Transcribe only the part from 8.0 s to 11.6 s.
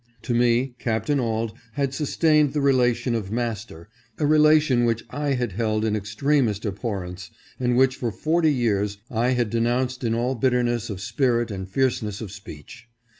forty years I had denounced in all bitterness of spirit